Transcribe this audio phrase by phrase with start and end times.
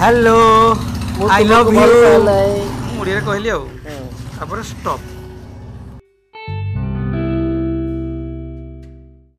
[0.00, 0.36] Hello
[1.28, 3.98] I love you ମୁଁ ଓଡ଼ିଆରେ କହିଲି ଆଉ ହୁଁ।
[4.34, 5.04] ତାପରେ ଷ୍ଟପ୍